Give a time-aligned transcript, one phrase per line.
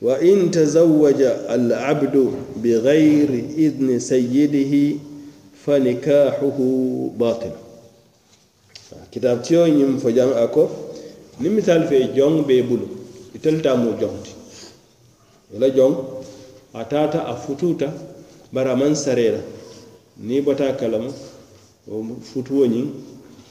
[0.00, 5.00] wa in tazawwaja al abdu bighayri idni sayyidihi
[5.64, 7.52] fa nikahuhu batil.
[9.10, 10.70] Kitab tiyo ñim fo jang ako
[11.40, 12.88] ni misal fe jong be bulu.
[13.34, 14.32] Itelta mu jongti
[15.52, 15.96] wala jong
[16.74, 17.92] atata tata a
[18.52, 19.40] bara man sarera.
[20.18, 21.12] Ni bata kalama
[22.32, 22.88] futuwo ñin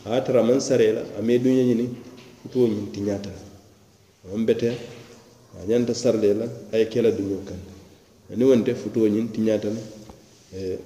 [0.06, 1.04] a man sarela
[4.34, 4.70] on bete
[5.60, 7.60] a ñanta sarle la ay kela duño kan.
[8.36, 9.82] Ni wonte futuwo ñin tiñata la
[10.56, 10.80] e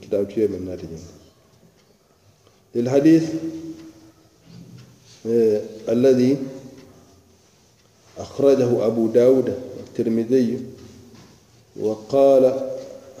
[0.00, 1.06] kitab tiyo men naati jeng
[2.74, 3.24] للحديث
[5.88, 6.36] الذي
[8.18, 9.54] أخرجه أبو داود
[9.86, 10.58] الترمذي
[11.80, 12.70] وقال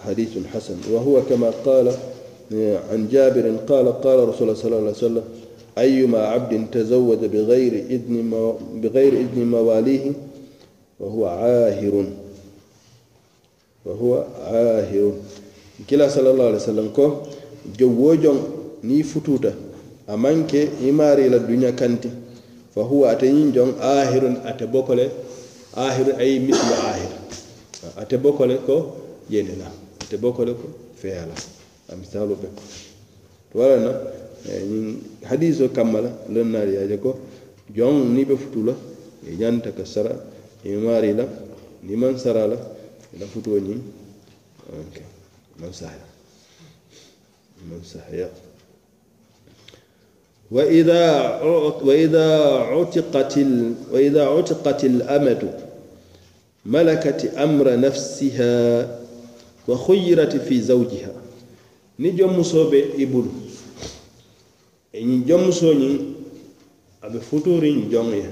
[0.00, 1.88] حديث حسن وهو كما قال
[2.90, 5.24] عن جابر قال قال رسول الله صلى الله عليه وسلم
[5.77, 8.15] أيما عبد تزوج بغير إذن
[8.83, 10.11] بغير إذن مواليه
[10.99, 12.05] وهو عاهر
[13.85, 15.11] وهو عاهر
[15.89, 17.11] كلا صلى الله عليه وسلم كو
[17.79, 18.39] جوجون
[18.83, 19.53] ni fututa
[20.07, 22.09] a manke imari la duña kanti
[22.75, 25.09] fa huwa ate ñin jon ahirun ate bokole
[25.75, 27.09] ahirun ay mislu ahir
[27.97, 28.95] ate bokole ko
[29.29, 29.57] yene
[34.46, 34.86] ñiŋ
[35.28, 37.10] hadiso kamma la loŋ naari ye ko
[37.76, 38.74] joŋ niŋ be futu la
[39.30, 40.12] i ñanta ka sara
[40.64, 41.24] i maari la
[41.86, 42.56] niŋ maŋ sara la
[43.14, 43.80] i la futuo ñiŋ
[44.80, 45.06] okay.
[45.60, 46.06] man sahya
[47.68, 48.28] man sahya
[50.52, 51.40] وإذا
[51.80, 52.28] وإذا
[52.76, 53.34] عتقت
[53.92, 55.42] وإذا عتقت الأمة
[56.66, 58.56] ملكت أمر نفسها
[59.68, 61.12] وخيرت في زوجها
[61.98, 63.41] نجم مصوب إبلو
[65.04, 65.94] ñiŋ jomusoo ñiŋ
[67.02, 68.28] a be futuriŋ joŋ ye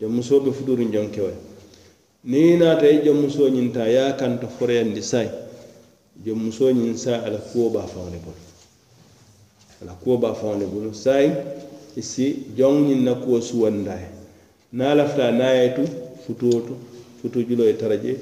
[0.00, 1.38] jomusoo be futuriŋ joŋ kewo ye
[2.30, 5.30] niŋ i naata e i jomusoo ñiŋ taa ye a kanta foreyandi sayi
[6.24, 8.42] jomusoo ñiŋ sayi a la kuwo be a faŋo le bulu
[9.80, 11.28] a la kuwo be a faŋo le bulu sayi
[11.96, 12.26] i si
[12.56, 14.08] joŋ ñiŋ na kuwo suwanda ye
[14.72, 15.82] niŋ a lafita niŋ a ye tu
[16.24, 16.74] futuo to
[17.20, 18.12] futu juloo ye tara je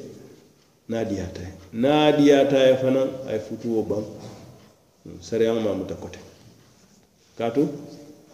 [0.88, 4.04] niŋ a diyaata ye niŋ a diyaata ye fanaŋ a ye futuo baŋ
[5.20, 6.18] sariyaŋo maa muta kote
[7.38, 7.68] kaatu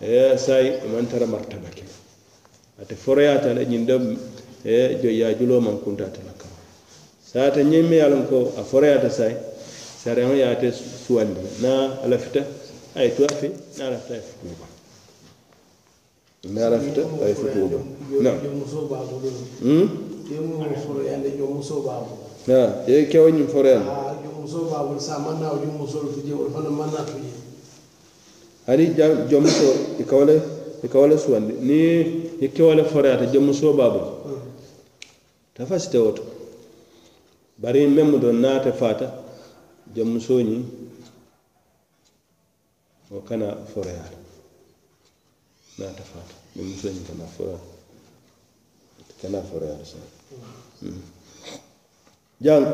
[0.01, 1.85] e sayi man tara martaba ke.
[2.81, 3.95] Ate foreyata la ñiŋ de
[4.65, 6.51] e joyyajuloo maŋ kuntaate la kaŋ
[7.33, 9.37] saata ñiŋ me ko a foreyata sayi
[10.05, 10.73] sariyaŋo ye ate
[11.07, 12.41] suwandi na a lafita
[12.95, 14.67] a ye tuwa fe na a lafita a ye futuu ba
[16.55, 17.83] na a lafita a ye futuu baŋ
[19.63, 19.89] hmm?
[22.47, 22.57] na
[22.87, 23.89] ye kewo ñiŋ foreyandi
[28.67, 28.87] hani
[29.31, 30.37] jomuso i e kawale
[30.83, 34.01] i e kawale suwandi ni e i kewole foreyata jomuso babu
[35.55, 36.23] tafasite woto.
[37.59, 39.13] Bari memu do naate fata
[39.95, 40.65] jomuso ñi
[43.11, 44.17] o kana foreyata
[45.79, 47.65] naata fata jomuso ñi kana foreyata
[49.23, 49.97] kana foreyata sa
[50.83, 51.03] mm.
[52.41, 52.67] jang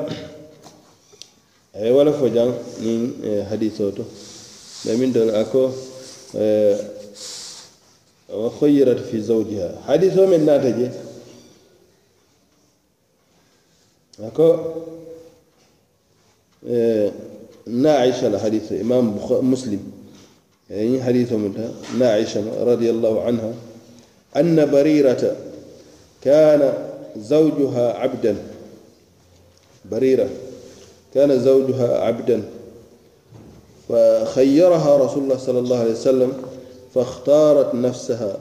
[1.74, 3.00] ay wala fo jang nin
[3.50, 4.04] hadise o to.
[4.84, 5.70] لمن دون أكو
[6.36, 6.80] أه
[8.34, 9.80] وخيرت في زوجها.
[9.86, 10.90] حديث من ناتج
[14.20, 14.56] أكو
[16.68, 17.12] أه
[17.66, 19.92] ناعشة الحديث إمام مسلم.
[20.70, 23.54] يعني حديث منها ناعشة رضي الله عنها.
[24.36, 25.36] أن بريرة
[26.22, 28.36] كان زوجها عبدا.
[29.90, 30.28] بريرة
[31.14, 32.42] كان زوجها عبدا.
[33.88, 36.32] فخيرها رسول الله صلى الله عليه وسلم
[36.94, 38.36] فاختارت نفسها.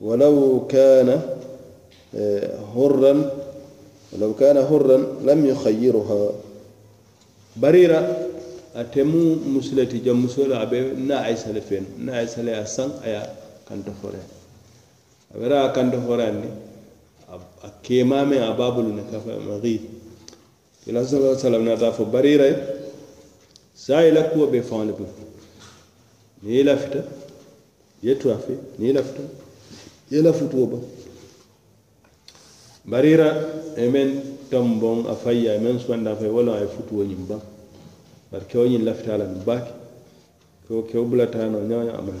[0.00, 1.20] ولو كان
[2.76, 3.30] هرا
[4.12, 6.30] ولو كان هرا لم يخيرها.
[7.56, 8.26] بريرة
[8.76, 13.34] أتمو مسلتي جم مسلا أبي نا عيسى لفين نا عيسى لا أسان أيا
[13.68, 14.26] كنت فورين
[15.34, 16.44] أبرا كنت فورين
[17.64, 19.80] أكيما من أبابل نكفى مغيث.
[20.88, 22.83] إلى صلى الله عليه وسلم نتاف بريرة.
[23.74, 25.10] saa i la kuwo be faŋo le bulu
[26.42, 27.00] niŋ i lafita
[28.02, 29.22] i ye tuwa fe niŋ i lafita
[30.10, 30.78] i ye lafutuwo ba.
[32.84, 33.28] Barira ira
[33.76, 34.08] e i meŋ
[34.50, 37.40] tomboŋ a fayya e i meŋ suwandi a fay walla a ye futuwo ñiŋ baŋ
[38.30, 39.72] bari kewo ñiŋ lafita a la ŋ baake
[40.66, 42.18] kewo kewo bulataa noo ñaŋo a maŋ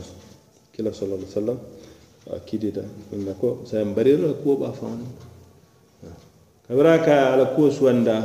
[0.72, 1.58] kila sallallahu alaihi wasallam
[2.46, 4.98] kidita na ko sayan barira la kuwo ba fan
[6.66, 8.16] kabira ka ala kuwo suwanda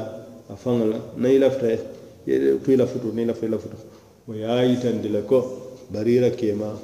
[0.50, 1.99] a fan la na ilafta e.
[2.66, 3.78] kuila futu nila fuila futu.
[4.30, 6.78] O ya yitandi le ko barira kema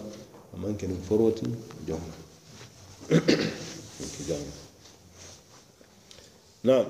[0.54, 1.46] aman kenin foroti
[1.88, 2.14] jomma
[6.64, 6.86] naam.